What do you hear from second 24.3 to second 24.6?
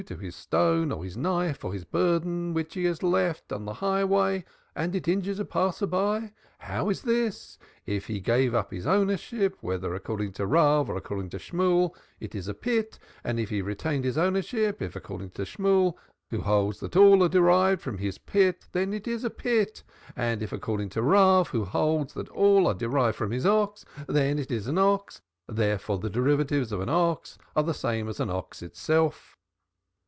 it